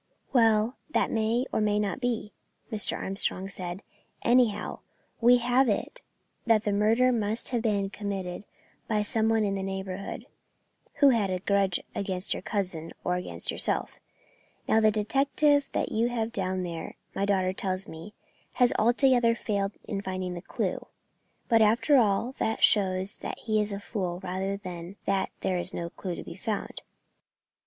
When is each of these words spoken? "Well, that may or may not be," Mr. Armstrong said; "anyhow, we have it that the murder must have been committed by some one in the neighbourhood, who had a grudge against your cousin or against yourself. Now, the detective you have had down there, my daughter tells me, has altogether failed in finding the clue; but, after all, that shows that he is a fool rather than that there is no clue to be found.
"Well, 0.33 0.77
that 0.89 1.11
may 1.11 1.45
or 1.53 1.61
may 1.61 1.77
not 1.77 2.01
be," 2.01 2.33
Mr. 2.71 2.97
Armstrong 2.97 3.47
said; 3.49 3.83
"anyhow, 4.23 4.79
we 5.19 5.37
have 5.37 5.69
it 5.69 6.01
that 6.47 6.63
the 6.63 6.71
murder 6.71 7.11
must 7.11 7.49
have 7.49 7.61
been 7.61 7.91
committed 7.91 8.45
by 8.87 9.03
some 9.03 9.29
one 9.29 9.43
in 9.43 9.53
the 9.53 9.61
neighbourhood, 9.61 10.25
who 10.95 11.09
had 11.09 11.29
a 11.29 11.37
grudge 11.37 11.79
against 11.93 12.33
your 12.33 12.41
cousin 12.41 12.93
or 13.03 13.13
against 13.13 13.51
yourself. 13.51 13.99
Now, 14.67 14.79
the 14.79 14.89
detective 14.89 15.69
you 15.89 16.07
have 16.09 16.17
had 16.17 16.31
down 16.31 16.63
there, 16.63 16.95
my 17.13 17.25
daughter 17.25 17.53
tells 17.53 17.87
me, 17.87 18.15
has 18.53 18.73
altogether 18.79 19.35
failed 19.35 19.73
in 19.83 20.01
finding 20.01 20.33
the 20.33 20.41
clue; 20.41 20.83
but, 21.47 21.61
after 21.61 21.97
all, 21.97 22.33
that 22.39 22.63
shows 22.63 23.17
that 23.17 23.37
he 23.37 23.61
is 23.61 23.71
a 23.71 23.79
fool 23.79 24.19
rather 24.21 24.57
than 24.57 24.95
that 25.05 25.29
there 25.41 25.59
is 25.59 25.75
no 25.75 25.91
clue 25.91 26.15
to 26.15 26.23
be 26.23 26.33
found. 26.33 26.81